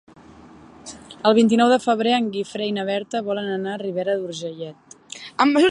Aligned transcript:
El 1.31 1.35
vint-i-nou 1.39 1.73
de 1.73 1.77
febrer 1.83 2.15
en 2.21 2.31
Guifré 2.37 2.69
i 2.71 2.73
na 2.79 2.87
Berta 2.89 3.23
volen 3.29 3.53
anar 3.59 3.75
a 3.77 3.81
Ribera 3.83 4.17
d'Urgellet. 4.23 4.99